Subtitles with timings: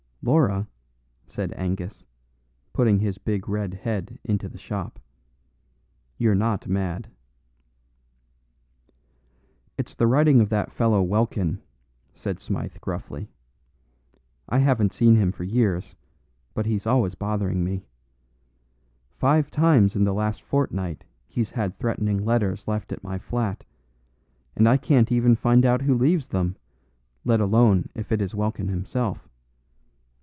[0.23, 0.67] "Laura,"
[1.25, 2.05] said Angus,
[2.73, 4.99] putting his big red head into the shop,
[6.19, 7.07] "you're not mad."
[9.79, 11.59] "It's the writing of that fellow Welkin,"
[12.13, 13.31] said Smythe gruffly.
[14.47, 15.95] "I haven't seen him for years,
[16.53, 17.87] but he's always bothering me.
[19.09, 23.63] Five times in the last fortnight he's had threatening letters left at my flat,
[24.55, 26.57] and I can't even find out who leaves them,
[27.25, 29.27] let alone if it is Welkin himself.